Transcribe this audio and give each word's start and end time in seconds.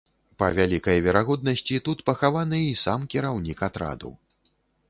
Па 0.43 0.47
вялікай 0.59 1.01
верагоднасці, 1.07 1.75
тут 1.89 2.01
пахаваны 2.09 2.63
і 2.71 2.75
сам 2.85 3.07
кіраўнік 3.15 3.63
атраду. 3.69 4.17